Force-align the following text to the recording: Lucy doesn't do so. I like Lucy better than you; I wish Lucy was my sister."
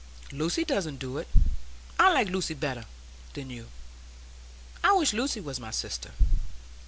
Lucy 0.31 0.65
doesn't 0.65 0.97
do 0.97 1.19
so. 1.21 1.27
I 1.99 2.11
like 2.11 2.27
Lucy 2.29 2.55
better 2.55 2.85
than 3.35 3.51
you; 3.51 3.67
I 4.83 4.93
wish 4.93 5.13
Lucy 5.13 5.39
was 5.39 5.59
my 5.59 5.69
sister." 5.69 6.11